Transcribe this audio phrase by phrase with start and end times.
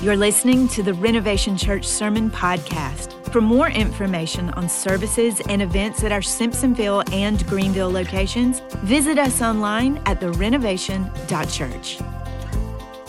[0.00, 3.12] You're listening to the Renovation Church Sermon Podcast.
[3.32, 9.40] For more information on services and events at our Simpsonville and Greenville locations, visit us
[9.40, 11.98] online at therenovation.church.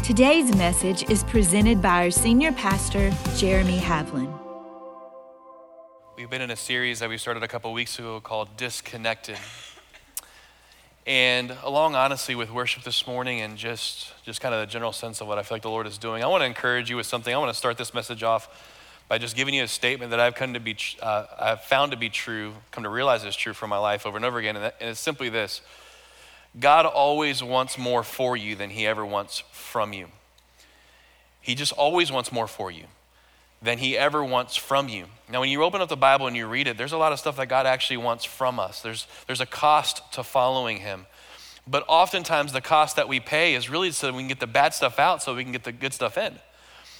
[0.03, 4.31] Today's message is presented by our senior pastor, Jeremy Havlin.
[6.15, 9.39] We've been in a series that we started a couple weeks ago called Disconnected.
[11.05, 15.19] And along honestly with worship this morning and just, just kind of the general sense
[15.19, 17.05] of what I feel like the Lord is doing, I want to encourage you with
[17.05, 17.33] something.
[17.33, 18.47] I want to start this message off
[19.09, 21.97] by just giving you a statement that I've come to be, uh, I've found to
[21.97, 24.55] be true, come to realize is true for my life over and over again.
[24.55, 25.61] And, that, and it's simply this
[26.57, 30.07] God always wants more for you than he ever wants from you.
[31.41, 32.85] He just always wants more for you
[33.63, 35.05] than he ever wants from you.
[35.31, 37.19] Now, when you open up the Bible and you read it, there's a lot of
[37.19, 38.81] stuff that God actually wants from us.
[38.81, 41.05] There's, there's a cost to following him.
[41.65, 44.73] But oftentimes, the cost that we pay is really so we can get the bad
[44.73, 46.33] stuff out so we can get the good stuff in.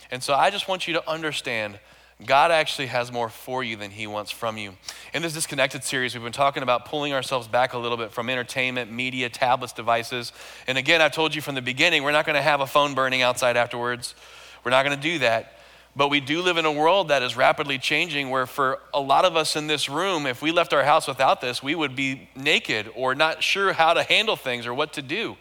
[0.09, 1.80] And so I just want you to understand
[2.26, 4.73] God actually has more for you than he wants from you.
[5.14, 8.30] In this disconnected series, we've been talking about pulling ourselves back a little bit from
[8.30, 10.31] entertainment, media, tablets, devices.
[10.66, 12.94] And again, I've told you from the beginning, we're not going to have a phone
[12.94, 14.16] burning outside afterwards.
[14.64, 15.59] We're not going to do that.
[15.95, 19.25] But we do live in a world that is rapidly changing where, for a lot
[19.25, 22.30] of us in this room, if we left our house without this, we would be
[22.36, 25.38] naked or not sure how to handle things or what to do.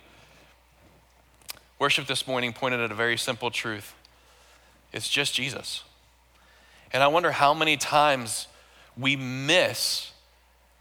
[1.78, 3.94] Worship this morning pointed at a very simple truth
[4.92, 5.84] it's just Jesus.
[6.92, 8.46] And I wonder how many times
[8.94, 10.12] we miss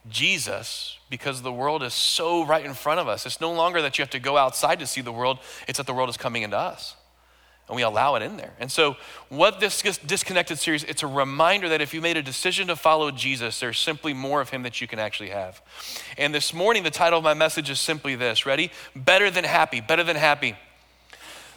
[0.09, 3.25] Jesus because the world is so right in front of us.
[3.25, 5.87] It's no longer that you have to go outside to see the world, it's that
[5.87, 6.97] the world is coming into us
[7.71, 8.51] and we allow it in there.
[8.59, 8.97] And so,
[9.29, 13.11] what this disconnected series, it's a reminder that if you made a decision to follow
[13.11, 15.61] Jesus, there's simply more of him that you can actually have.
[16.17, 18.71] And this morning, the title of my message is simply this ready?
[18.93, 20.57] Better than happy, better than happy.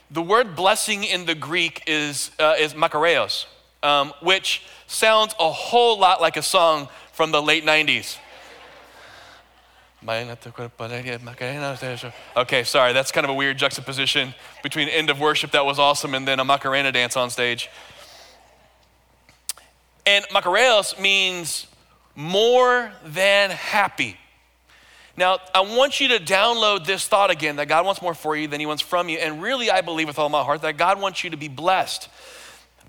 [0.09, 3.47] The word blessing in the Greek is, uh, is makarios,
[3.83, 8.19] um, which sounds a whole lot like a song from the late 90s.
[12.37, 16.15] Okay, sorry, that's kind of a weird juxtaposition between end of worship that was awesome
[16.15, 17.71] and then a Macarena dance on stage.
[20.07, 21.67] And Makarios means
[22.15, 24.19] more than happy.
[25.17, 28.49] Now, I want you to download this thought again that God wants more for you
[28.49, 29.19] than He wants from you.
[29.19, 32.09] And really, I believe with all my heart that God wants you to be blessed.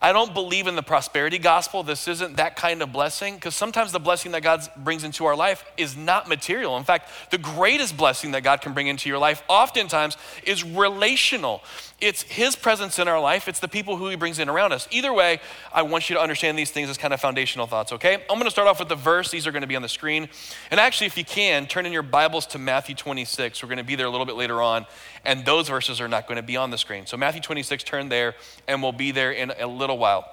[0.02, 1.82] I don't believe in the prosperity gospel.
[1.82, 5.36] This isn't that kind of blessing because sometimes the blessing that God brings into our
[5.36, 6.78] life is not material.
[6.78, 11.64] In fact, the greatest blessing that God can bring into your life oftentimes is relational.
[12.02, 14.88] It's His presence in our life, it's the people who He brings in around us.
[14.92, 15.40] Either way,
[15.74, 18.16] I want you to understand these things as kind of foundational thoughts, okay?
[18.30, 19.32] I'm going to start off with the verse.
[19.32, 20.28] These are going to be on the screen.
[20.72, 23.64] And actually, if you can, turn in your Bibles to Matthew 26.
[23.64, 24.86] We're going to be there a little bit later on,
[25.24, 27.06] and those verses are not going to be on the screen.
[27.06, 28.36] So, Matthew 26, turn there,
[28.68, 30.30] and we'll be there in a little while.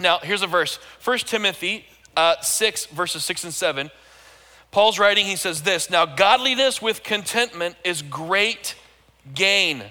[0.00, 1.86] Now, here's a verse 1 Timothy
[2.16, 3.90] uh, 6, verses 6 and 7.
[4.70, 8.74] Paul's writing, he says this Now, godliness with contentment is great
[9.34, 9.84] gain.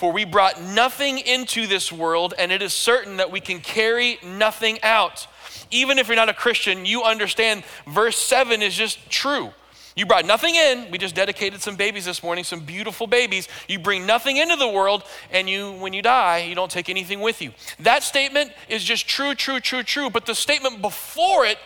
[0.00, 4.18] For we brought nothing into this world, and it is certain that we can carry
[4.24, 5.26] nothing out.
[5.70, 9.50] Even if you're not a Christian, you understand verse 7 is just true.
[9.94, 10.90] You brought nothing in.
[10.90, 13.46] We just dedicated some babies this morning, some beautiful babies.
[13.68, 17.20] You bring nothing into the world, and you, when you die, you don't take anything
[17.20, 17.52] with you.
[17.80, 20.08] That statement is just true, true, true, true.
[20.08, 21.58] But the statement before it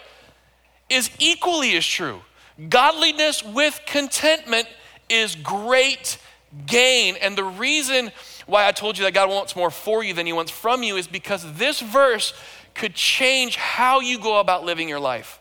[0.91, 2.23] is equally as true.
[2.69, 4.67] Godliness with contentment
[5.09, 6.19] is great
[6.67, 7.17] gain.
[7.21, 8.13] And the reason
[8.47, 10.97] why I told you that God wants more for you than He wants from you
[10.97, 12.35] is because this verse
[12.75, 15.41] could change how you go about living your life.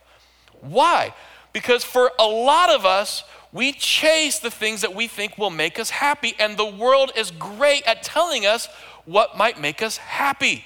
[0.62, 1.13] Why?
[1.51, 5.78] Because for a lot of us, we chase the things that we think will make
[5.78, 8.68] us happy, and the world is great at telling us
[9.06, 10.66] what might make us happy.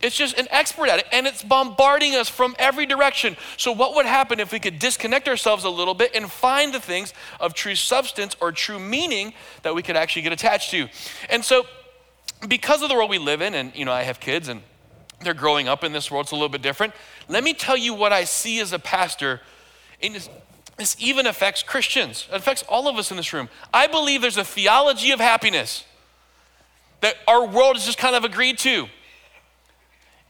[0.00, 3.36] It's just an expert at it, and it's bombarding us from every direction.
[3.56, 6.78] So, what would happen if we could disconnect ourselves a little bit and find the
[6.78, 10.88] things of true substance or true meaning that we could actually get attached to?
[11.28, 11.66] And so,
[12.46, 14.62] because of the world we live in, and you know, I have kids and
[15.20, 16.94] they're growing up in this world, it's a little bit different.
[17.28, 19.40] Let me tell you what I see as a pastor.
[20.00, 20.30] This,
[20.76, 23.48] this even affects Christians, it affects all of us in this room.
[23.74, 25.84] I believe there's a theology of happiness
[27.00, 28.86] that our world has just kind of agreed to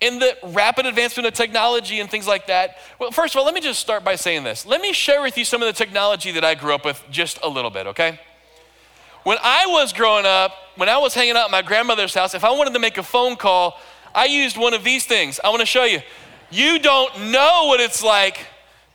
[0.00, 2.77] in the rapid advancement of technology and things like that.
[2.99, 4.65] Well, first of all, let me just start by saying this.
[4.65, 7.39] Let me share with you some of the technology that I grew up with just
[7.43, 8.21] a little bit, okay?
[9.25, 12.45] When I was growing up, when I was hanging out at my grandmother's house, if
[12.45, 13.79] I wanted to make a phone call,
[14.15, 15.41] I used one of these things.
[15.43, 16.01] I want to show you.
[16.51, 18.47] You don't know what it's like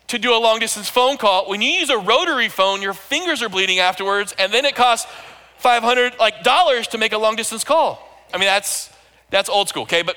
[0.07, 1.49] to do a long distance phone call.
[1.49, 5.11] When you use a rotary phone, your fingers are bleeding afterwards, and then it costs
[5.57, 7.99] 500 like dollars to make a long distance call.
[8.33, 8.89] I mean, that's
[9.33, 10.03] That's old school, okay?
[10.03, 10.15] But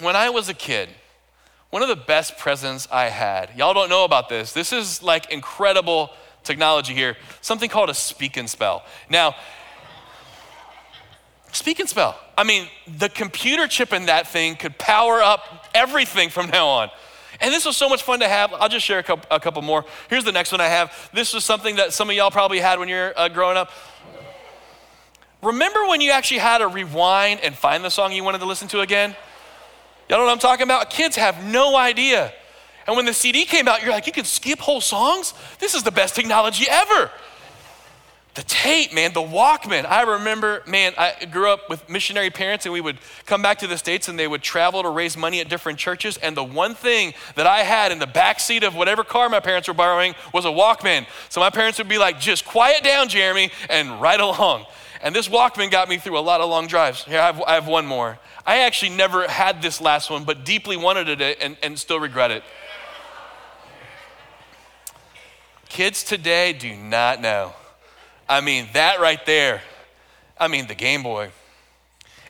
[0.00, 0.88] when I was a kid,
[1.70, 4.52] one of the best presents I had, y'all don't know about this.
[4.52, 6.10] This is like incredible
[6.42, 8.84] technology here, something called a speak and spell.
[9.08, 9.34] Now,
[11.52, 12.18] speak and spell.
[12.36, 12.68] I mean,
[12.98, 16.90] the computer chip in that thing could power up everything from now on.
[17.40, 18.52] And this was so much fun to have.
[18.54, 19.84] I'll just share a couple, a couple more.
[20.08, 21.10] Here's the next one I have.
[21.12, 23.70] This was something that some of y'all probably had when you're uh, growing up.
[25.42, 28.68] Remember when you actually had to rewind and find the song you wanted to listen
[28.68, 29.16] to again?
[30.08, 30.90] Y'all know what I'm talking about?
[30.90, 32.32] Kids have no idea.
[32.86, 35.32] And when the CD came out, you're like, you can skip whole songs?
[35.58, 37.10] This is the best technology ever.
[38.34, 39.86] The tape, man, the Walkman.
[39.86, 43.68] I remember, man, I grew up with missionary parents, and we would come back to
[43.68, 46.16] the States and they would travel to raise money at different churches.
[46.16, 49.38] And the one thing that I had in the back seat of whatever car my
[49.38, 51.06] parents were borrowing was a Walkman.
[51.28, 54.66] So my parents would be like, just quiet down, Jeremy, and ride along.
[55.00, 57.04] And this Walkman got me through a lot of long drives.
[57.04, 58.18] Here, I have, I have one more.
[58.46, 62.30] I actually never had this last one, but deeply wanted it and, and still regret
[62.30, 62.42] it.
[65.68, 67.52] Kids today do not know.
[68.28, 69.62] I mean, that right there.
[70.38, 71.30] I mean, the Game Boy.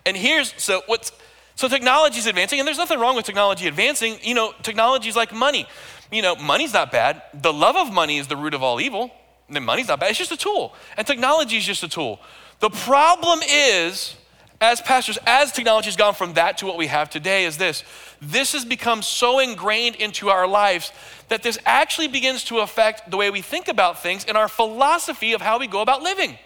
[0.06, 1.12] And here's so what's
[1.56, 4.18] so technology is advancing, and there's nothing wrong with technology advancing.
[4.22, 5.66] You know, technology is like money.
[6.10, 7.22] You know, money's not bad.
[7.32, 9.10] The love of money is the root of all evil.
[9.48, 10.10] And money's not bad.
[10.10, 12.18] It's just a tool, and technology is just a tool.
[12.60, 14.16] The problem is
[14.64, 17.84] as pastors, as technology has gone from that to what we have today, is this
[18.20, 20.92] this has become so ingrained into our lives
[21.28, 25.32] that this actually begins to affect the way we think about things and our philosophy
[25.32, 26.38] of how we go about living.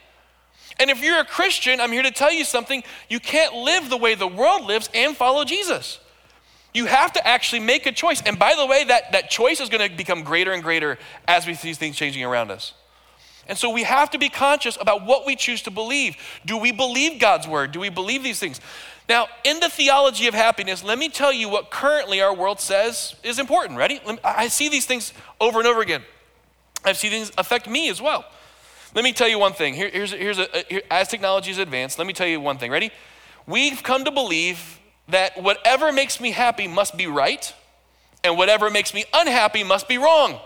[0.80, 3.96] And if you're a Christian, I'm here to tell you something you can't live the
[3.96, 5.98] way the world lives and follow Jesus.
[6.74, 8.22] You have to actually make a choice.
[8.22, 11.46] And by the way, that, that choice is going to become greater and greater as
[11.46, 12.74] we see things changing around us.
[13.48, 16.16] And so we have to be conscious about what we choose to believe.
[16.44, 17.72] Do we believe God's word?
[17.72, 18.60] Do we believe these things?
[19.08, 23.14] Now, in the theology of happiness, let me tell you what currently our world says
[23.22, 23.78] is important.
[23.78, 24.00] Ready?
[24.22, 26.02] I see these things over and over again.
[26.84, 28.26] I've seen things affect me as well.
[28.94, 29.74] Let me tell you one thing.
[29.74, 32.58] Here, here's, here's a, uh, here, as technology is advanced, let me tell you one
[32.58, 32.70] thing.
[32.70, 32.90] Ready?
[33.46, 34.78] We've come to believe
[35.08, 37.52] that whatever makes me happy must be right,
[38.22, 40.38] and whatever makes me unhappy must be wrong.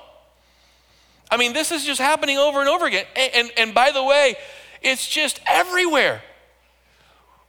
[1.32, 3.06] I mean, this is just happening over and over again.
[3.16, 4.34] And, and, and by the way,
[4.82, 6.22] it's just everywhere.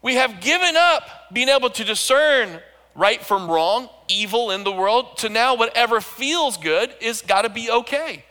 [0.02, 1.04] We have given up
[1.34, 2.62] being able to discern
[2.96, 7.50] right from wrong, evil in the world, to now whatever feels good is got to
[7.50, 8.24] be okay.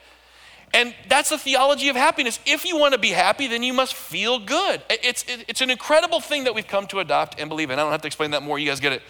[0.72, 2.40] And that's the theology of happiness.
[2.46, 4.81] If you want to be happy, then you must feel good.
[4.88, 7.78] It's, it's an incredible thing that we've come to adopt and believe in.
[7.78, 8.58] I don't have to explain that more.
[8.58, 9.02] You guys get it.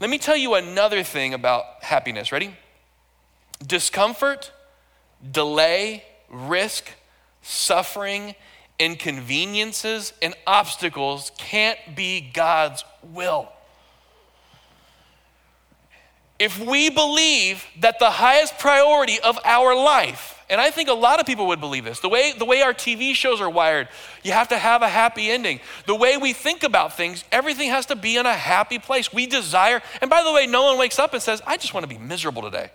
[0.00, 2.32] Let me tell you another thing about happiness.
[2.32, 2.56] Ready?
[3.66, 4.52] Discomfort
[5.32, 6.90] delay, risk,
[7.42, 8.34] suffering,
[8.78, 13.48] inconveniences, and obstacles can't be God's will.
[16.38, 21.18] If we believe that the highest priority of our life, and I think a lot
[21.18, 23.88] of people would believe this, the way, the way our TV shows are wired,
[24.22, 25.58] you have to have a happy ending.
[25.86, 29.12] The way we think about things, everything has to be in a happy place.
[29.12, 31.82] We desire, and by the way, no one wakes up and says, I just want
[31.82, 32.70] to be miserable today.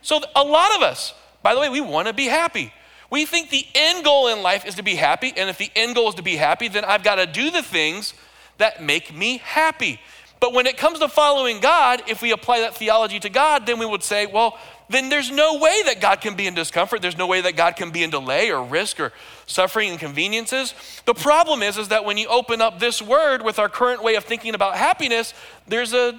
[0.00, 2.72] So a lot of us, by the way, we want to be happy.
[3.10, 5.94] We think the end goal in life is to be happy, and if the end
[5.94, 8.14] goal is to be happy, then I've got to do the things
[8.56, 10.00] that make me happy.
[10.40, 13.78] But when it comes to following God, if we apply that theology to God, then
[13.78, 14.58] we would say, well,
[14.88, 17.02] then there's no way that God can be in discomfort.
[17.02, 19.12] There's no way that God can be in delay or risk or
[19.46, 20.74] suffering and inconveniences.
[21.04, 24.14] The problem is, is that when you open up this word with our current way
[24.14, 25.34] of thinking about happiness,
[25.68, 26.18] there's a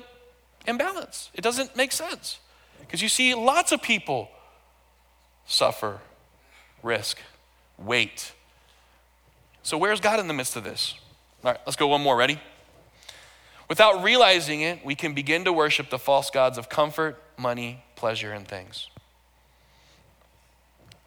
[0.67, 1.31] imbalance.
[1.33, 2.39] It doesn't make sense.
[2.79, 4.29] Because you see lots of people
[5.45, 5.99] suffer,
[6.83, 7.19] risk,
[7.77, 8.33] wait.
[9.63, 10.95] So, where's God in the midst of this?
[11.43, 12.15] All right, let's go one more.
[12.15, 12.39] Ready?
[13.67, 18.31] Without realizing it, we can begin to worship the false gods of comfort, money, pleasure,
[18.31, 18.89] and things.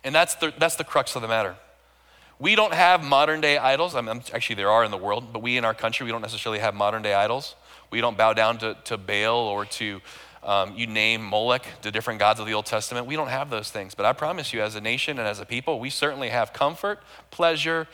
[0.02, 1.56] And that's the, that's the crux of the matter.
[2.40, 3.94] We don't have modern day idols.
[3.94, 6.22] I mean, actually, there are in the world, but we in our country, we don't
[6.22, 7.56] necessarily have modern day idols.
[7.90, 10.00] We don't bow down to, to Baal or to
[10.42, 13.06] um, you name Molech, the different gods of the Old Testament.
[13.06, 13.94] We don't have those things.
[13.94, 17.00] But I promise you, as a nation and as a people, we certainly have comfort,
[17.30, 17.88] pleasure,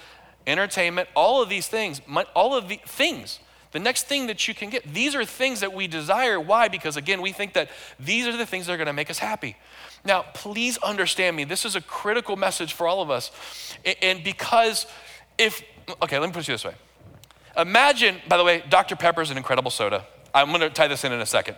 [0.47, 2.01] entertainment, all of these things,
[2.35, 3.41] all of the things.
[3.73, 6.39] The next thing that you can get, these are things that we desire.
[6.39, 6.69] Why?
[6.69, 9.19] Because again, we think that these are the things that are going to make us
[9.19, 9.57] happy.
[10.05, 11.43] Now, please understand me.
[11.43, 13.33] This is a critical message for all of us.
[14.01, 14.87] And because
[15.39, 15.63] if,
[16.03, 16.75] okay, let me put it this way.
[17.57, 18.95] Imagine, by the way, Dr.
[18.95, 20.05] Pepper is an incredible soda.
[20.33, 21.57] I'm going to tie this in in a second.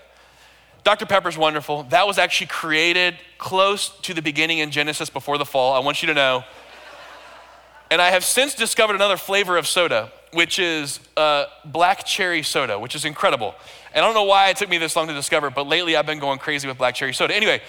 [0.86, 1.04] Dr.
[1.04, 1.82] Pepper's wonderful.
[1.82, 5.74] That was actually created close to the beginning in Genesis before the fall.
[5.74, 6.44] I want you to know.
[7.90, 12.78] And I have since discovered another flavor of soda, which is uh, black cherry soda,
[12.78, 13.56] which is incredible.
[13.94, 16.06] And I don't know why it took me this long to discover, but lately I've
[16.06, 17.34] been going crazy with black cherry soda.
[17.34, 17.62] Anyway,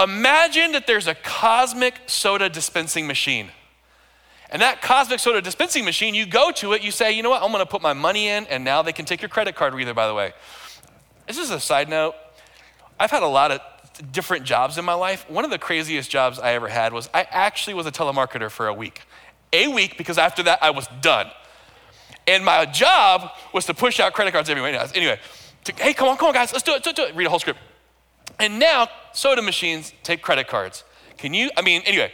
[0.00, 3.50] imagine that there's a cosmic soda dispensing machine.
[4.48, 7.42] And that cosmic soda dispensing machine, you go to it, you say, you know what,
[7.42, 9.92] I'm gonna put my money in, and now they can take your credit card reader,
[9.92, 10.32] by the way.
[11.26, 12.14] This is a side note.
[13.02, 13.60] I've had a lot of
[14.12, 15.28] different jobs in my life.
[15.28, 18.68] One of the craziest jobs I ever had was I actually was a telemarketer for
[18.68, 19.02] a week.
[19.52, 21.26] A week, because after that I was done.
[22.28, 24.88] And my job was to push out credit cards everywhere.
[24.94, 25.18] Anyway,
[25.64, 27.16] to, hey, come on, come on, guys, let's do it, do it, do it.
[27.16, 27.58] Read a whole script.
[28.38, 30.84] And now soda machines take credit cards.
[31.18, 32.12] Can you, I mean, anyway,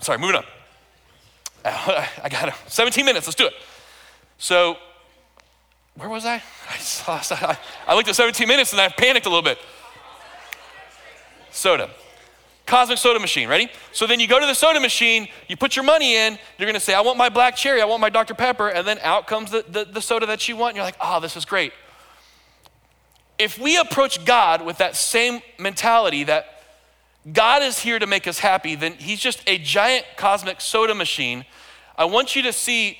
[0.00, 0.44] sorry, moving on.
[1.64, 3.54] I got 17 minutes, let's do it.
[4.36, 4.76] So,
[5.94, 6.34] where was I?
[6.70, 7.56] I, saw,
[7.88, 9.58] I looked at 17 minutes and I panicked a little bit.
[11.56, 11.90] Soda.
[12.66, 13.70] Cosmic soda machine, ready?
[13.92, 16.80] So then you go to the soda machine, you put your money in, you're gonna
[16.80, 18.34] say, I want my black cherry, I want my Dr.
[18.34, 20.96] Pepper, and then out comes the, the, the soda that you want, and you're like,
[21.00, 21.72] oh, this is great.
[23.38, 26.62] If we approach God with that same mentality that
[27.32, 31.44] God is here to make us happy, then He's just a giant cosmic soda machine.
[31.96, 32.98] I want you to see,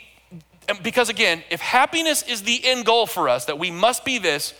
[0.82, 4.54] because again, if happiness is the end goal for us, that we must be this,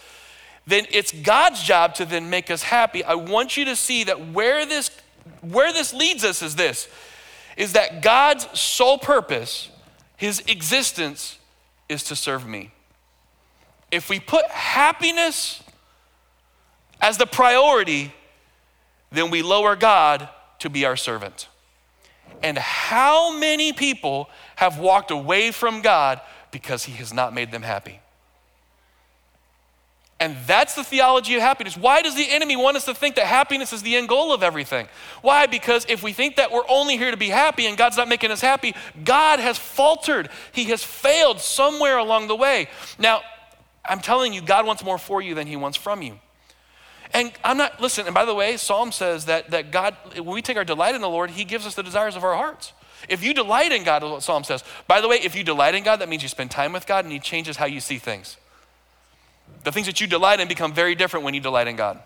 [0.67, 3.05] then it's God's job to then make us happy.
[3.05, 4.91] I want you to see that where this
[5.41, 6.89] where this leads us is this
[7.57, 9.71] is that God's sole purpose,
[10.17, 11.39] his existence
[11.89, 12.71] is to serve me.
[13.91, 15.63] If we put happiness
[17.01, 18.13] as the priority,
[19.11, 21.49] then we lower God to be our servant.
[22.43, 26.21] And how many people have walked away from God
[26.51, 28.01] because He has not made them happy?
[30.19, 31.77] And that's the theology of happiness.
[31.77, 34.43] Why does the enemy want us to think that happiness is the end goal of
[34.43, 34.89] everything?
[35.21, 35.47] Why?
[35.47, 38.31] Because if we think that we're only here to be happy and God's not making
[38.31, 40.31] us happy, God has faltered.
[40.53, 42.69] He has failed somewhere along the way.
[42.99, 43.21] Now,
[43.85, 46.19] I'm telling you, God wants more for you than He wants from you.
[47.13, 50.43] And I'm not, listen, and by the way, Psalm says that, that God, when we
[50.43, 52.73] take our delight in the Lord, He gives us the desires of our hearts.
[53.09, 54.65] If you delight in God, Psalm says.
[54.89, 57.05] By the way, if you delight in God, that means you spend time with God
[57.05, 58.39] and He changes how you see things.
[59.67, 62.01] The things that you delight in become very different when you delight in God.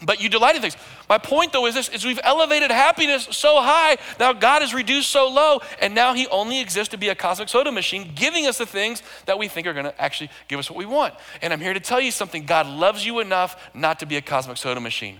[0.00, 0.78] But you delight in things.
[1.10, 5.10] My point though is this is we've elevated happiness so high, now God is reduced
[5.10, 8.56] so low, and now he only exists to be a cosmic soda machine, giving us
[8.56, 11.12] the things that we think are gonna actually give us what we want.
[11.42, 12.46] And I'm here to tell you something.
[12.46, 15.18] God loves you enough not to be a cosmic soda machine.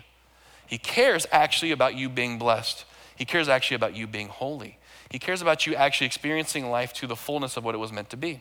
[0.66, 2.86] He cares actually about you being blessed.
[3.16, 4.78] He cares actually about you being holy.
[5.10, 8.08] He cares about you actually experiencing life to the fullness of what it was meant
[8.08, 8.40] to be.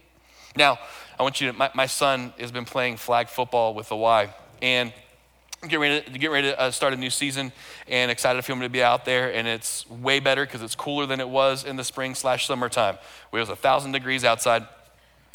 [0.55, 0.79] Now,
[1.19, 4.33] I want you to, my, my son has been playing flag football with the Y,
[4.61, 4.93] and
[5.63, 7.51] getting ready to, get ready to uh, start a new season
[7.87, 11.05] and excited for him to be out there and it's way better because it's cooler
[11.05, 12.95] than it was in the spring slash summertime.
[13.33, 14.65] It was a thousand degrees outside.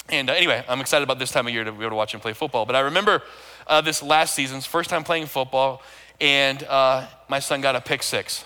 [0.08, 2.14] And uh, anyway i'm excited about this time of year to be able to watch
[2.14, 2.64] him play football.
[2.64, 3.22] But i remember
[3.66, 5.82] uh, this last season's first time playing football
[6.20, 8.44] and uh, my son got a pick six.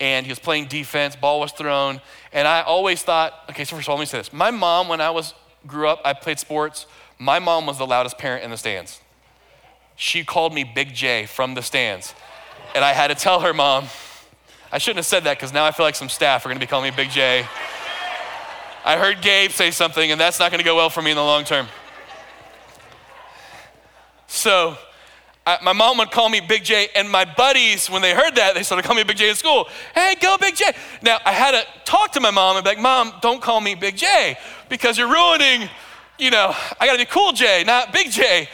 [0.00, 2.00] And he was playing defense ball was thrown
[2.32, 4.34] and i always thought okay so first of all let me say this.
[4.34, 5.32] My mom when i was
[5.66, 6.86] grew up i played sports
[7.18, 9.00] my mom was the loudest parent in the stands
[10.00, 12.14] she called me Big J from the stands.
[12.74, 13.84] And I had to tell her, Mom,
[14.72, 16.66] I shouldn't have said that because now I feel like some staff are going to
[16.66, 17.46] be calling me Big J.
[18.82, 21.18] I heard Gabe say something, and that's not going to go well for me in
[21.18, 21.68] the long term.
[24.26, 24.78] So,
[25.46, 28.54] I, my mom would call me Big J, and my buddies, when they heard that,
[28.54, 29.68] they started calling me Big J in school.
[29.94, 30.72] Hey, go Big J.
[31.02, 33.74] Now, I had to talk to my mom and be like, Mom, don't call me
[33.74, 34.36] Big J
[34.68, 35.68] because you're ruining,
[36.18, 38.48] you know, I got to be Cool J, not Big J.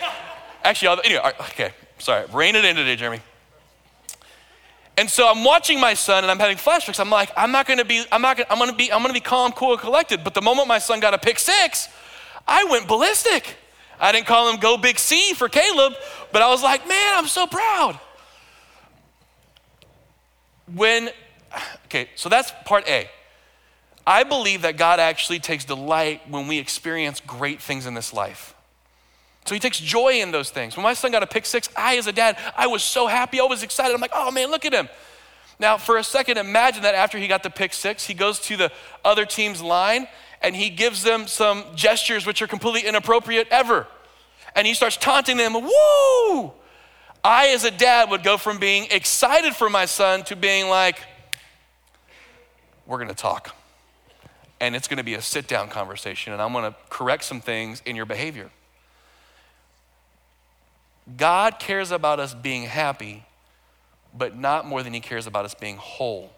[0.63, 2.25] Actually, anyway, okay, sorry.
[2.33, 3.21] Rein it in today, Jeremy.
[4.99, 6.99] And so I'm watching my son and I'm having flashbacks.
[6.99, 9.21] I'm like, I'm not gonna be, I'm not gonna, I'm gonna be, I'm gonna be
[9.21, 10.25] calm, cool, and collected.
[10.25, 11.89] But the moment my son got a pick six,
[12.49, 13.57] I went ballistic.
[14.01, 15.95] I didn't call him go big C for Caleb,
[16.33, 17.99] but I was like, man, I'm so proud.
[20.75, 21.11] When,
[21.87, 23.09] okay, so that's part A.
[24.07, 28.55] I believe that God actually takes delight when we experience great things in this life.
[29.47, 30.77] So he takes joy in those things.
[30.77, 33.41] When my son got a pick six, I, as a dad, I was so happy.
[33.41, 33.95] I was excited.
[33.95, 34.89] I'm like, oh man, look at him.
[35.59, 38.57] Now, for a second, imagine that after he got the pick six, he goes to
[38.57, 38.73] the
[39.05, 40.07] other team's line
[40.43, 43.87] and he gives them some gestures which are completely inappropriate ever.
[44.55, 46.53] And he starts taunting them, woo!
[47.23, 51.01] I, as a dad, would go from being excited for my son to being like,
[52.87, 53.55] we're gonna talk.
[54.61, 57.97] And it's gonna be a sit down conversation, and I'm gonna correct some things in
[57.97, 58.51] your behavior.
[61.17, 63.25] God cares about us being happy,
[64.17, 66.33] but not more than he cares about us being whole.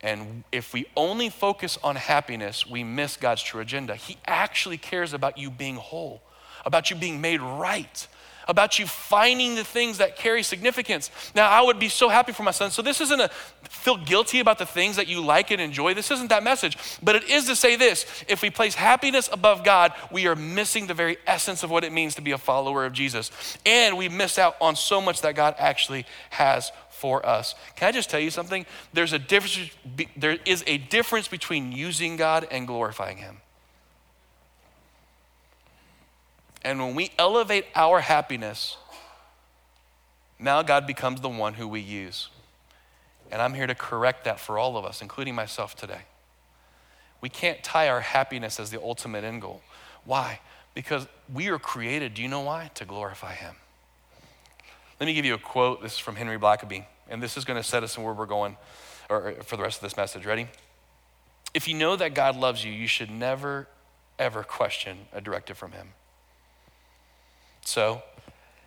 [0.00, 3.96] And if we only focus on happiness, we miss God's true agenda.
[3.96, 6.22] He actually cares about you being whole,
[6.64, 8.06] about you being made right,
[8.46, 11.10] about you finding the things that carry significance.
[11.34, 12.70] Now, I would be so happy for my son.
[12.70, 13.28] So, this isn't a
[13.68, 15.94] feel guilty about the things that you like and enjoy.
[15.94, 16.78] This isn't that message.
[17.02, 20.86] But it is to say this if we place happiness above God, we are missing
[20.86, 23.30] the very essence of what it means to be a follower of Jesus.
[23.66, 27.54] And we miss out on so much that God actually has for us.
[27.76, 28.66] Can I just tell you something?
[28.92, 29.70] There's a difference,
[30.16, 33.38] there is a difference between using God and glorifying Him.
[36.62, 38.76] And when we elevate our happiness,
[40.38, 42.28] now God becomes the one who we use.
[43.30, 46.02] And I'm here to correct that for all of us, including myself today.
[47.20, 49.62] We can't tie our happiness as the ultimate end goal.
[50.04, 50.40] Why?
[50.74, 52.70] Because we are created, do you know why?
[52.74, 53.54] To glorify Him.
[55.00, 55.80] Let me give you a quote.
[55.80, 58.26] This is from Henry Blackaby, and this is going to set us in where we're
[58.26, 58.56] going
[59.08, 60.26] or for the rest of this message.
[60.26, 60.48] Ready?
[61.54, 63.68] If you know that God loves you, you should never,
[64.18, 65.90] ever question a directive from Him.
[67.64, 68.02] So,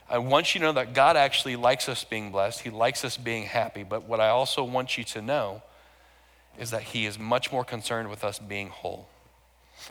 [0.10, 2.62] I want you to know that God actually likes us being blessed.
[2.62, 3.84] He likes us being happy.
[3.84, 5.62] But what I also want you to know
[6.58, 9.08] is that He is much more concerned with us being whole.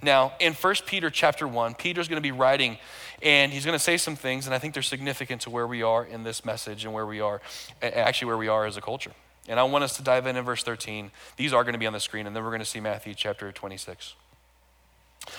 [0.02, 2.78] Now, in 1 Peter chapter 1, Peter's going to be writing
[3.22, 5.82] and he's going to say some things, and I think they're significant to where we
[5.82, 7.42] are in this message and where we are,
[7.82, 9.12] actually, where we are as a culture.
[9.46, 11.10] And I want us to dive in in verse 13.
[11.36, 13.14] These are going to be on the screen, and then we're going to see Matthew
[13.14, 14.14] chapter 26.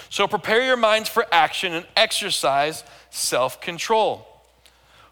[0.10, 4.28] So prepare your minds for action and exercise self control.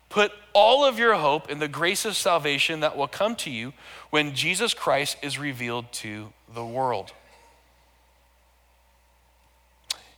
[0.10, 3.74] Put all of your hope in the grace of salvation that will come to you
[4.10, 7.14] when Jesus Christ is revealed to the world.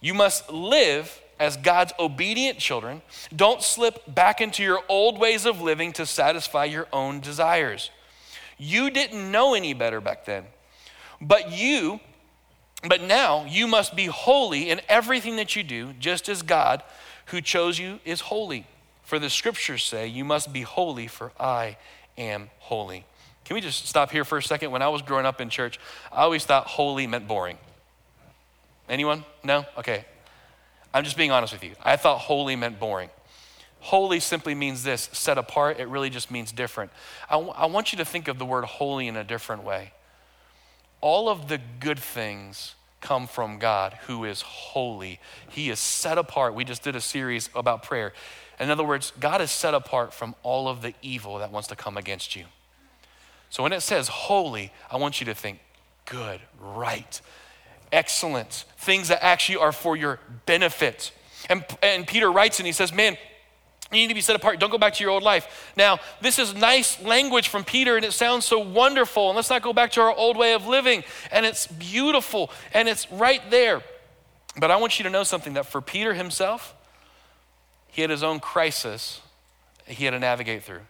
[0.01, 3.01] You must live as God's obedient children.
[3.35, 7.89] Don't slip back into your old ways of living to satisfy your own desires.
[8.57, 10.45] You didn't know any better back then.
[11.19, 11.99] But you,
[12.87, 16.83] but now you must be holy in everything that you do, just as God
[17.27, 18.65] who chose you is holy.
[19.03, 21.77] For the scriptures say, You must be holy, for I
[22.17, 23.05] am holy.
[23.45, 24.71] Can we just stop here for a second?
[24.71, 25.79] When I was growing up in church,
[26.11, 27.57] I always thought holy meant boring.
[28.89, 29.23] Anyone?
[29.43, 29.65] No?
[29.77, 30.05] Okay.
[30.93, 31.71] I'm just being honest with you.
[31.83, 33.09] I thought holy meant boring.
[33.79, 36.91] Holy simply means this set apart, it really just means different.
[37.29, 39.93] I, w- I want you to think of the word holy in a different way.
[41.01, 45.19] All of the good things come from God who is holy.
[45.49, 46.53] He is set apart.
[46.53, 48.13] We just did a series about prayer.
[48.59, 51.75] In other words, God is set apart from all of the evil that wants to
[51.75, 52.45] come against you.
[53.49, 55.59] So when it says holy, I want you to think
[56.05, 57.19] good, right
[57.91, 61.11] excellence, things that actually are for your benefit.
[61.49, 63.17] And, and Peter writes and he says, Man,
[63.91, 64.59] you need to be set apart.
[64.59, 65.73] Don't go back to your old life.
[65.75, 69.29] Now, this is nice language from Peter, and it sounds so wonderful.
[69.29, 71.03] And let's not go back to our old way of living.
[71.29, 73.81] And it's beautiful, and it's right there.
[74.57, 76.73] But I want you to know something that for Peter himself,
[77.87, 79.19] he had his own crisis
[79.85, 80.81] he had to navigate through.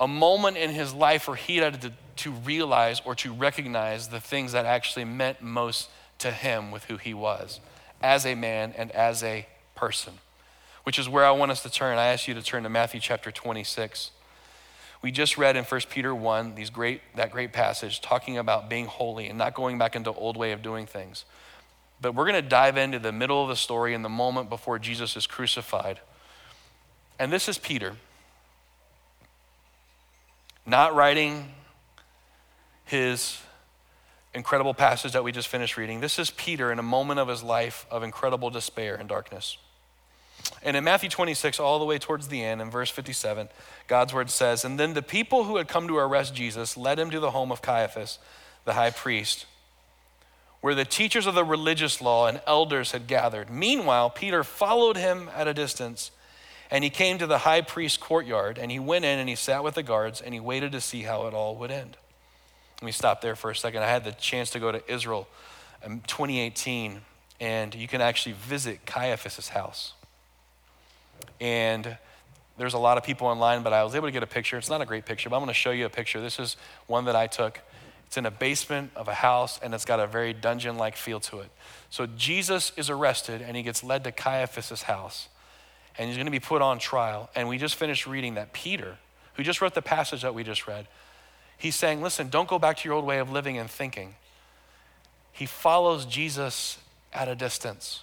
[0.00, 4.20] A moment in his life where he had to, to realize or to recognize the
[4.20, 7.60] things that actually meant most to him with who he was
[8.02, 10.14] as a man and as a person,
[10.84, 11.98] which is where I want us to turn.
[11.98, 14.10] I ask you to turn to Matthew chapter 26.
[15.02, 18.86] We just read in 1 Peter 1 these great, that great passage talking about being
[18.86, 21.24] holy and not going back into old way of doing things.
[22.00, 24.78] But we're going to dive into the middle of the story in the moment before
[24.78, 26.00] Jesus is crucified.
[27.18, 27.96] And this is Peter,
[30.66, 31.52] not writing
[32.84, 33.38] his
[34.34, 36.00] incredible passage that we just finished reading.
[36.00, 39.56] This is Peter in a moment of his life of incredible despair and darkness.
[40.62, 43.48] And in Matthew 26, all the way towards the end, in verse 57,
[43.86, 47.10] God's word says, And then the people who had come to arrest Jesus led him
[47.10, 48.18] to the home of Caiaphas,
[48.64, 49.46] the high priest,
[50.60, 53.50] where the teachers of the religious law and elders had gathered.
[53.50, 56.10] Meanwhile, Peter followed him at a distance,
[56.70, 59.62] and he came to the high priest's courtyard, and he went in and he sat
[59.62, 61.96] with the guards, and he waited to see how it all would end.
[62.84, 63.82] Let me stop there for a second.
[63.82, 65.26] I had the chance to go to Israel
[65.82, 67.00] in 2018,
[67.40, 69.94] and you can actually visit Caiaphas' house.
[71.40, 71.96] And
[72.58, 74.58] there's a lot of people online, but I was able to get a picture.
[74.58, 76.20] It's not a great picture, but I'm going to show you a picture.
[76.20, 77.58] This is one that I took.
[78.06, 81.20] It's in a basement of a house, and it's got a very dungeon like feel
[81.20, 81.48] to it.
[81.88, 85.28] So Jesus is arrested, and he gets led to Caiaphas' house,
[85.96, 87.30] and he's going to be put on trial.
[87.34, 88.98] And we just finished reading that Peter,
[89.36, 90.86] who just wrote the passage that we just read,
[91.64, 94.16] He's saying, listen, don't go back to your old way of living and thinking.
[95.32, 96.76] He follows Jesus
[97.10, 98.02] at a distance.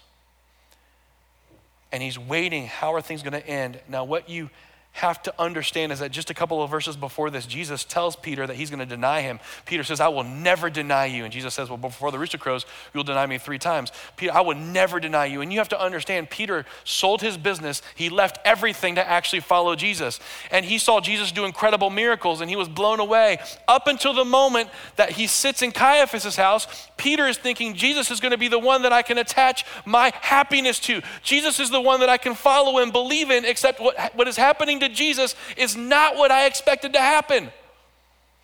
[1.91, 3.80] And he's waiting, how are things going to end?
[3.88, 4.50] Now, what you
[4.93, 8.45] have to understand is that just a couple of verses before this, Jesus tells Peter
[8.45, 9.39] that he's going to deny him.
[9.65, 11.23] Peter says, I will never deny you.
[11.23, 13.91] And Jesus says, Well, before the rooster crows, you'll deny me three times.
[14.17, 15.41] Peter, I will never deny you.
[15.41, 17.82] And you have to understand, Peter sold his business.
[17.95, 20.19] He left everything to actually follow Jesus.
[20.51, 23.39] And he saw Jesus do incredible miracles and he was blown away.
[23.69, 28.19] Up until the moment that he sits in Caiaphas' house, Peter is thinking, Jesus is
[28.19, 31.01] going to be the one that I can attach my happiness to.
[31.23, 34.36] Jesus is the one that I can follow and believe in, except what, what is
[34.36, 37.49] happening to Jesus is not what I expected to happen.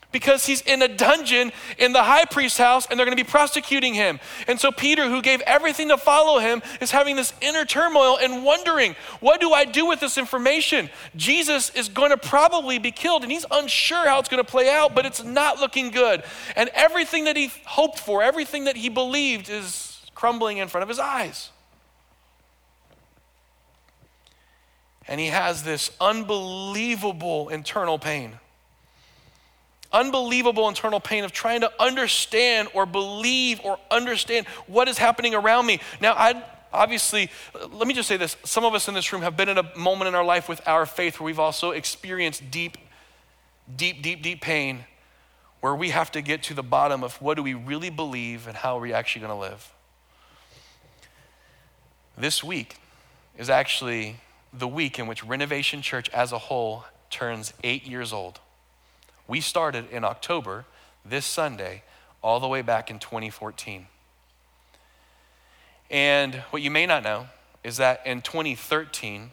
[0.09, 3.29] Because he's in a dungeon in the high priest's house and they're going to be
[3.29, 4.21] prosecuting him.
[4.47, 8.45] And so Peter, who gave everything to follow him, is having this inner turmoil and
[8.45, 10.89] wondering, what do I do with this information?
[11.17, 14.69] Jesus is going to probably be killed and he's unsure how it's going to play
[14.69, 16.23] out, but it's not looking good.
[16.55, 20.89] And everything that he hoped for, everything that he believed is crumbling in front of
[20.89, 21.49] his eyes.
[25.07, 28.33] And he has this unbelievable internal pain.
[29.91, 35.65] Unbelievable internal pain of trying to understand or believe or understand what is happening around
[35.65, 35.79] me.
[36.01, 36.43] Now, I
[36.73, 37.29] obviously,
[37.71, 38.35] let me just say this.
[38.43, 40.61] Some of us in this room have been in a moment in our life with
[40.67, 42.77] our faith where we've also experienced deep,
[43.73, 44.83] deep, deep, deep pain
[45.61, 48.57] where we have to get to the bottom of what do we really believe and
[48.57, 49.73] how are we actually going to live.
[52.17, 52.77] This week
[53.37, 54.17] is actually
[54.53, 58.39] the week in which Renovation Church as a whole turns eight years old.
[59.27, 60.65] We started in October,
[61.05, 61.83] this Sunday,
[62.21, 63.87] all the way back in 2014.
[65.89, 67.27] And what you may not know
[67.63, 69.31] is that in 2013,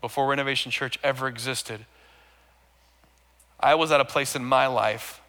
[0.00, 1.84] before Renovation Church ever existed,
[3.60, 5.20] I was at a place in my life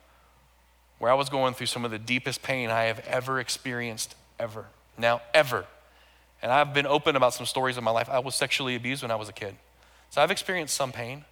[1.00, 4.66] where I was going through some of the deepest pain I have ever experienced, ever.
[4.98, 5.66] Now, ever.
[6.42, 8.10] And I've been open about some stories in my life.
[8.10, 9.56] I was sexually abused when I was a kid.
[10.10, 11.26] So I've experienced some pain.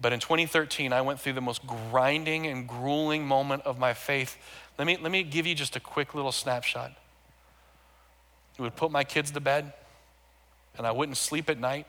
[0.00, 4.36] But in 2013, I went through the most grinding and grueling moment of my faith.
[4.78, 6.92] Let me, let me give you just a quick little snapshot.
[8.58, 9.72] I would put my kids to bed,
[10.76, 11.86] and I wouldn't sleep at night.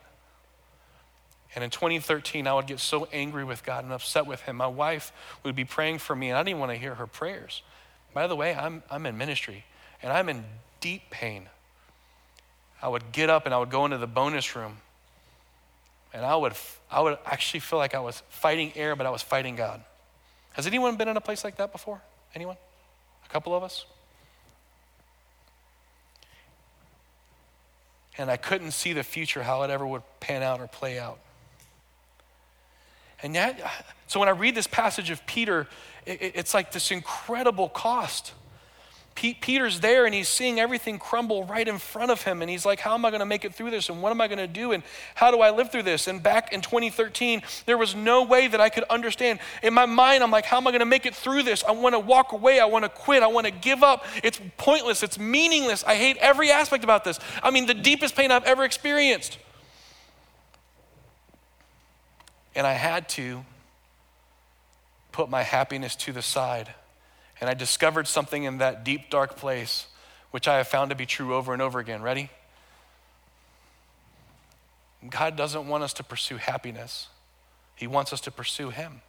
[1.54, 4.56] And in 2013, I would get so angry with God and upset with Him.
[4.56, 5.12] My wife
[5.44, 7.62] would be praying for me, and I didn't want to hear her prayers.
[8.14, 9.64] By the way, I'm, I'm in ministry,
[10.02, 10.44] and I'm in
[10.80, 11.48] deep pain.
[12.80, 14.78] I would get up and I would go into the bonus room.
[16.12, 16.54] And I would,
[16.90, 19.82] I would actually feel like I was fighting air, but I was fighting God.
[20.52, 22.00] Has anyone been in a place like that before?
[22.34, 22.56] Anyone?
[23.24, 23.84] A couple of us?
[28.16, 31.18] And I couldn't see the future, how it ever would pan out or play out.
[33.22, 33.60] And yet,
[34.06, 35.66] so when I read this passage of Peter,
[36.06, 38.32] it, it's like this incredible cost.
[39.18, 42.40] Peter's there and he's seeing everything crumble right in front of him.
[42.40, 43.88] And he's like, How am I going to make it through this?
[43.88, 44.72] And what am I going to do?
[44.72, 44.82] And
[45.14, 46.06] how do I live through this?
[46.06, 49.40] And back in 2013, there was no way that I could understand.
[49.62, 51.64] In my mind, I'm like, How am I going to make it through this?
[51.64, 52.60] I want to walk away.
[52.60, 53.22] I want to quit.
[53.22, 54.04] I want to give up.
[54.22, 55.02] It's pointless.
[55.02, 55.84] It's meaningless.
[55.84, 57.18] I hate every aspect about this.
[57.42, 59.38] I mean, the deepest pain I've ever experienced.
[62.54, 63.44] And I had to
[65.12, 66.74] put my happiness to the side
[67.40, 69.86] and I discovered something in that deep, dark place,
[70.30, 72.02] which I have found to be true over and over again.
[72.02, 72.30] Ready?
[75.08, 77.08] God doesn't want us to pursue happiness,
[77.76, 79.02] He wants us to pursue Him.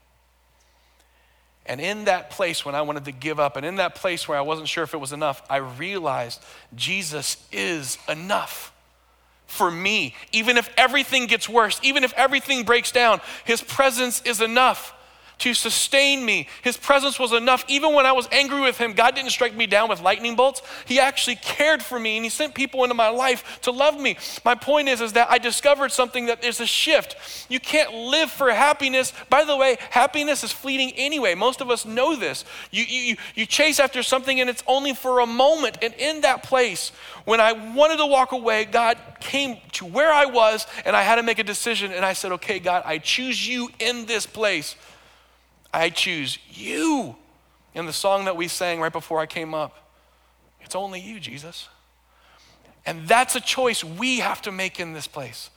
[1.65, 4.37] And in that place when I wanted to give up, and in that place where
[4.37, 6.41] I wasn't sure if it was enough, I realized
[6.75, 8.73] Jesus is enough
[9.45, 10.15] for me.
[10.31, 14.93] Even if everything gets worse, even if everything breaks down, His presence is enough
[15.39, 16.47] to sustain me.
[16.63, 17.63] His presence was enough.
[17.67, 20.61] Even when I was angry with him, God didn't strike me down with lightning bolts.
[20.85, 24.17] He actually cared for me and he sent people into my life to love me.
[24.43, 27.15] My point is, is that I discovered something that there's a shift.
[27.49, 29.13] You can't live for happiness.
[29.29, 31.35] By the way, happiness is fleeting anyway.
[31.35, 32.43] Most of us know this.
[32.71, 35.77] You, you, you chase after something and it's only for a moment.
[35.81, 36.91] And in that place,
[37.23, 41.15] when I wanted to walk away, God came to where I was and I had
[41.15, 41.93] to make a decision.
[41.93, 44.75] And I said, okay, God, I choose you in this place.
[45.73, 47.15] I choose you.
[47.75, 49.89] In the song that we sang right before I came up,
[50.61, 51.69] it's only you, Jesus.
[52.85, 55.49] And that's a choice we have to make in this place.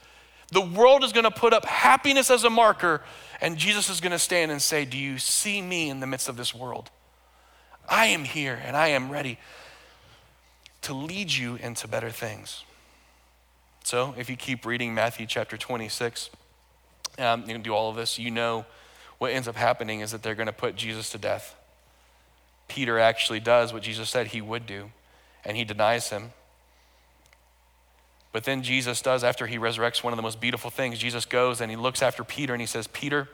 [0.50, 3.00] The world is going to put up happiness as a marker,
[3.40, 6.28] and Jesus is going to stand and say, Do you see me in the midst
[6.28, 6.90] of this world?
[7.88, 9.38] I am here and I am ready
[10.82, 12.64] to lead you into better things.
[13.84, 16.30] So, if you keep reading Matthew chapter 26,
[17.18, 18.18] um, you can do all of this.
[18.18, 18.66] You know
[19.22, 21.54] what ends up happening is that they're going to put Jesus to death.
[22.66, 24.90] Peter actually does what Jesus said he would do,
[25.44, 26.32] and he denies him.
[28.32, 30.98] But then Jesus does, after he resurrects, one of the most beautiful things.
[30.98, 33.28] Jesus goes and he looks after Peter and he says, Peter,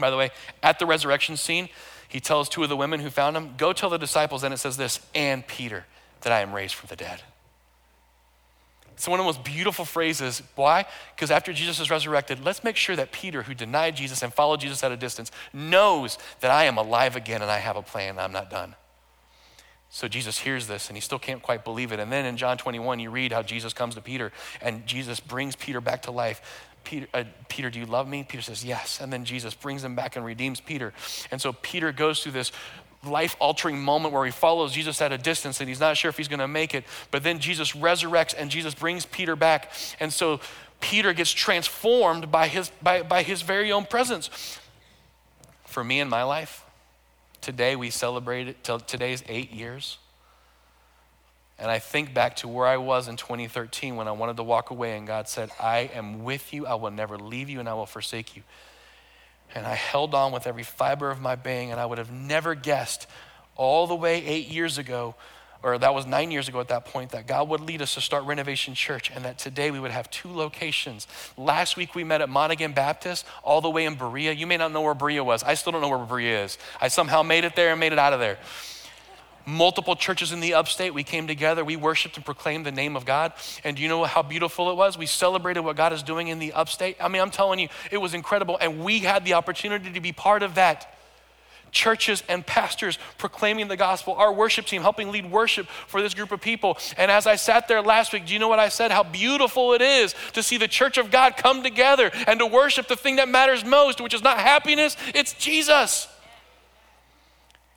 [0.00, 0.30] by the way,
[0.62, 1.68] at the resurrection scene,
[2.08, 4.58] he tells two of the women who found him, Go tell the disciples, and it
[4.58, 5.84] says this, and Peter,
[6.22, 7.20] that I am raised from the dead.
[8.94, 10.42] It's one of the most beautiful phrases.
[10.54, 10.86] Why?
[11.14, 14.60] Because after Jesus is resurrected, let's make sure that Peter, who denied Jesus and followed
[14.60, 18.18] Jesus at a distance, knows that I am alive again and I have a plan.
[18.18, 18.76] I'm not done.
[19.90, 22.00] So Jesus hears this and he still can't quite believe it.
[22.00, 25.54] And then in John 21, you read how Jesus comes to Peter and Jesus brings
[25.54, 26.70] Peter back to life.
[26.84, 28.24] Peter, uh, Peter, do you love me?
[28.28, 29.00] Peter says, Yes.
[29.00, 30.92] And then Jesus brings him back and redeems Peter.
[31.30, 32.52] And so Peter goes through this
[33.06, 36.16] life altering moment where he follows Jesus at a distance and he's not sure if
[36.16, 36.84] he's going to make it.
[37.10, 39.72] But then Jesus resurrects and Jesus brings Peter back.
[40.00, 40.40] And so
[40.80, 44.58] Peter gets transformed by his, by, by his very own presence.
[45.64, 46.64] For me in my life,
[47.40, 49.98] today we celebrate it, today's eight years.
[51.58, 54.70] And I think back to where I was in 2013 when I wanted to walk
[54.70, 57.74] away, and God said, I am with you, I will never leave you, and I
[57.74, 58.42] will forsake you.
[59.54, 62.54] And I held on with every fiber of my being, and I would have never
[62.54, 63.06] guessed
[63.56, 65.14] all the way eight years ago,
[65.62, 68.00] or that was nine years ago at that point, that God would lead us to
[68.00, 71.06] start Renovation Church, and that today we would have two locations.
[71.36, 74.32] Last week we met at Monaghan Baptist, all the way in Berea.
[74.32, 75.42] You may not know where Berea was.
[75.42, 76.58] I still don't know where Berea is.
[76.80, 78.38] I somehow made it there and made it out of there
[79.46, 80.94] multiple churches in the upstate.
[80.94, 83.32] We came together, we worshiped and proclaimed the name of God.
[83.62, 84.96] And do you know how beautiful it was?
[84.96, 86.96] We celebrated what God is doing in the upstate.
[87.00, 88.58] I mean, I'm telling you, it was incredible.
[88.60, 90.90] And we had the opportunity to be part of that.
[91.70, 96.30] Churches and pastors proclaiming the gospel, our worship team helping lead worship for this group
[96.30, 96.78] of people.
[96.96, 98.92] And as I sat there last week, do you know what I said?
[98.92, 102.86] How beautiful it is to see the church of God come together and to worship
[102.86, 106.06] the thing that matters most, which is not happiness, it's Jesus.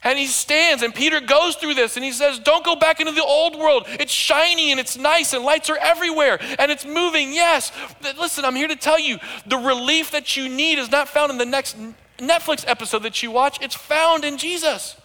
[0.04, 3.12] And he stands, and Peter goes through this and he says, Don't go back into
[3.12, 3.84] the old world.
[3.88, 7.32] It's shiny and it's nice, and lights are everywhere, and it's moving.
[7.32, 7.72] Yes.
[8.16, 11.38] Listen, I'm here to tell you the relief that you need is not found in
[11.38, 11.76] the next
[12.18, 14.96] Netflix episode that you watch, it's found in Jesus.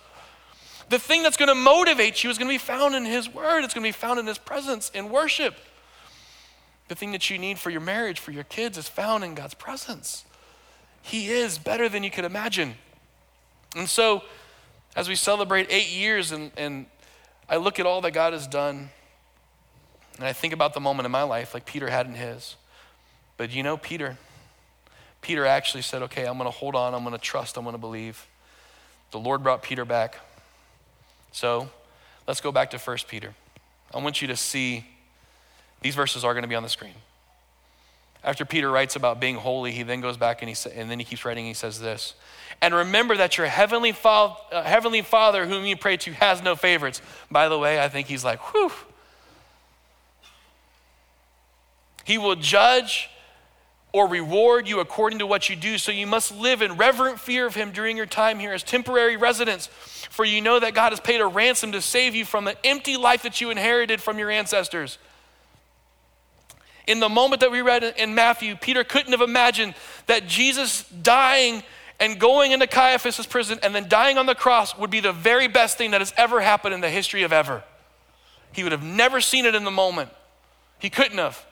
[0.89, 3.63] The thing that's going to motivate you is going to be found in his word,
[3.63, 5.55] it's going to be found in his presence, in worship.
[6.87, 9.53] The thing that you need for your marriage, for your kids, is found in God's
[9.53, 10.25] presence.
[11.01, 12.75] He is better than you could imagine.
[13.75, 14.23] And so,
[14.95, 16.85] as we celebrate eight years and, and
[17.49, 18.89] I look at all that God has done,
[20.17, 22.55] and I think about the moment in my life like Peter had in his.
[23.37, 24.17] But you know, Peter,
[25.21, 27.73] Peter actually said, okay, I'm going to hold on, I'm going to trust, I'm going
[27.73, 28.27] to believe.
[29.11, 30.19] The Lord brought Peter back.
[31.31, 31.69] So
[32.27, 33.33] let's go back to 1 Peter.
[33.93, 34.85] I want you to see,
[35.81, 36.93] these verses are going to be on the screen.
[38.23, 41.05] After Peter writes about being holy, he then goes back and, he and then he
[41.05, 42.15] keeps writing, he says this
[42.63, 46.55] and remember that your heavenly, fa- uh, heavenly Father, whom you pray to, has no
[46.55, 47.01] favorites.
[47.29, 48.71] By the way, I think he's like, whew.
[52.05, 53.09] He will judge
[53.91, 55.77] or reward you according to what you do.
[55.77, 59.17] So you must live in reverent fear of him during your time here as temporary
[59.17, 59.67] residents.
[60.09, 62.95] For you know that God has paid a ransom to save you from the empty
[62.95, 64.99] life that you inherited from your ancestors.
[66.87, 69.73] In the moment that we read in Matthew, Peter couldn't have imagined
[70.07, 71.63] that Jesus dying
[71.99, 75.47] and going into Caiaphas' prison and then dying on the cross would be the very
[75.47, 77.63] best thing that has ever happened in the history of ever.
[78.51, 80.09] He would have never seen it in the moment.
[80.79, 81.43] He couldn't have.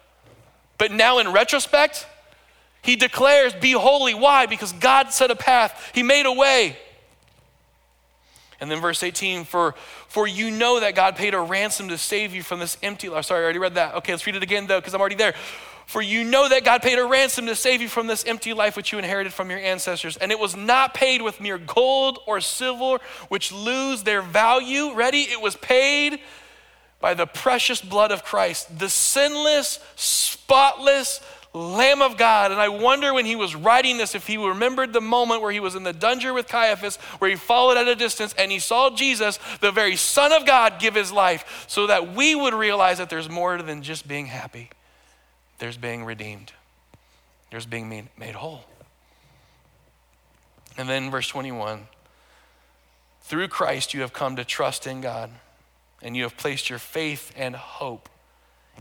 [0.77, 2.05] But now, in retrospect,
[2.81, 4.13] he declares, Be holy.
[4.13, 4.45] Why?
[4.45, 6.77] Because God set a path, He made a way.
[8.61, 9.73] And then verse 18, for,
[10.07, 13.25] for you know that God paid a ransom to save you from this empty life.
[13.25, 13.95] Sorry, I already read that.
[13.95, 15.33] Okay, let's read it again though, because I'm already there.
[15.87, 18.77] For you know that God paid a ransom to save you from this empty life
[18.77, 20.15] which you inherited from your ancestors.
[20.15, 24.93] And it was not paid with mere gold or silver, which lose their value.
[24.93, 25.21] Ready?
[25.23, 26.21] It was paid
[27.01, 31.19] by the precious blood of Christ, the sinless, spotless
[31.53, 32.51] Lamb of God.
[32.51, 35.59] And I wonder when he was writing this if he remembered the moment where he
[35.59, 38.89] was in the dungeon with Caiaphas, where he followed at a distance and he saw
[38.89, 43.09] Jesus, the very Son of God, give his life so that we would realize that
[43.09, 44.69] there's more than just being happy
[45.59, 46.51] there's being redeemed,
[47.51, 47.87] there's being
[48.17, 48.65] made, whole.
[50.75, 51.85] And then verse 21
[53.21, 55.29] through Christ you have come to trust in God,
[56.01, 58.09] and you have placed your faith and hope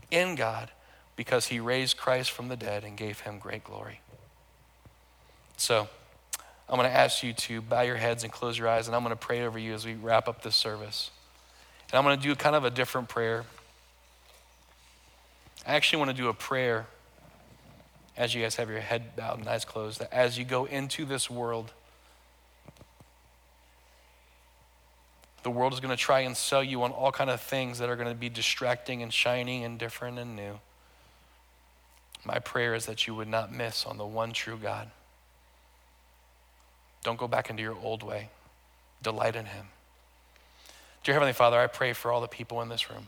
[0.09, 0.71] in God
[1.15, 4.01] because he raised Christ from the dead and gave him great glory.
[5.57, 5.87] So,
[6.69, 9.03] I'm going to ask you to bow your heads and close your eyes, and I'm
[9.03, 11.11] going to pray over you as we wrap up this service.
[11.91, 13.43] And I'm going to do kind of a different prayer.
[15.67, 16.87] I actually want to do a prayer
[18.17, 21.05] as you guys have your head bowed and eyes closed, that as you go into
[21.05, 21.71] this world,
[25.43, 27.89] the world is going to try and sell you on all kind of things that
[27.89, 30.59] are going to be distracting and shiny and different and new.
[32.23, 34.89] My prayer is that you would not miss on the one true God.
[37.03, 38.29] Don't go back into your old way.
[39.01, 39.67] Delight in Him.
[41.03, 43.07] Dear Heavenly Father, I pray for all the people in this room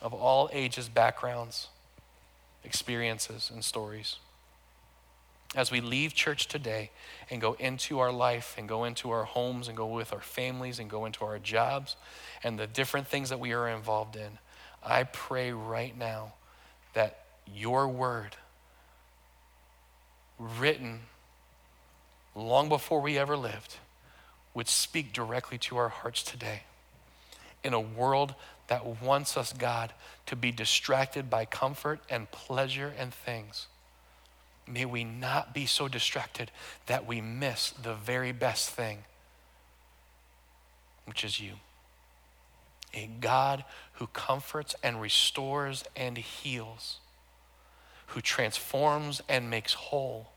[0.00, 1.68] of all ages, backgrounds,
[2.64, 4.16] experiences, and stories.
[5.54, 6.90] As we leave church today
[7.30, 10.78] and go into our life and go into our homes and go with our families
[10.78, 11.96] and go into our jobs
[12.42, 14.38] and the different things that we are involved in,
[14.82, 16.34] I pray right now
[16.94, 18.36] that your word,
[20.42, 21.00] written
[22.34, 23.76] long before we ever lived,
[24.54, 26.62] would speak directly to our hearts today.
[27.62, 28.34] In a world
[28.68, 29.92] that wants us, God,
[30.26, 33.66] to be distracted by comfort and pleasure and things,
[34.66, 36.50] may we not be so distracted
[36.86, 39.04] that we miss the very best thing,
[41.04, 41.54] which is you.
[42.94, 46.98] A God who comforts and restores and heals,
[48.08, 50.31] who transforms and makes whole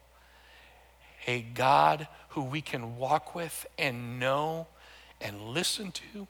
[1.28, 4.68] a God who we can walk with and know
[5.22, 6.28] and listen to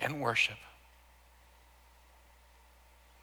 [0.00, 0.56] and worship.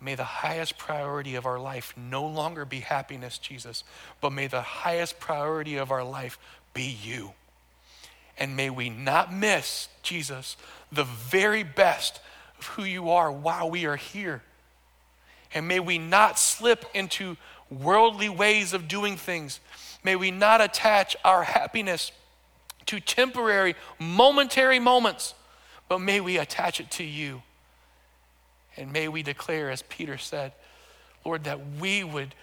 [0.01, 3.83] May the highest priority of our life no longer be happiness, Jesus,
[4.19, 6.39] but may the highest priority of our life
[6.73, 7.33] be you.
[8.37, 10.57] And may we not miss, Jesus,
[10.91, 12.19] the very best
[12.57, 14.41] of who you are while we are here.
[15.53, 17.37] And may we not slip into
[17.69, 19.59] worldly ways of doing things
[20.03, 22.11] May we not attach our happiness
[22.87, 25.33] to temporary, momentary moments,
[25.87, 27.41] but may we attach it to you.
[28.77, 30.53] And may we declare, as Peter said,
[31.23, 32.33] Lord, that we would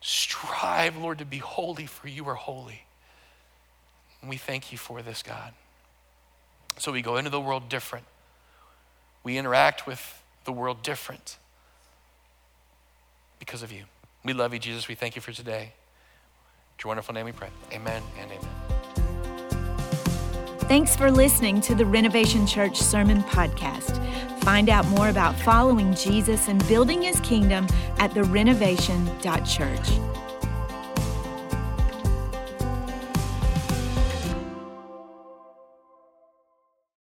[0.00, 2.84] strive, Lord, to be holy, for you are holy.
[4.20, 5.52] And we thank you for this, God.
[6.78, 8.06] So we go into the world different.
[9.24, 11.36] We interact with the world different
[13.38, 13.84] because of you.
[14.24, 14.88] We love you, Jesus.
[14.88, 15.72] We thank you for today
[16.82, 17.48] your wonderful name we pray.
[17.72, 18.48] Amen and amen.
[20.68, 23.98] Thanks for listening to the Renovation Church Sermon Podcast.
[24.42, 27.66] Find out more about following Jesus and building his kingdom
[27.98, 30.31] at therenovation.church.